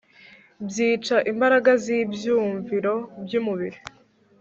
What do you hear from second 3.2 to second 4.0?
byumubiri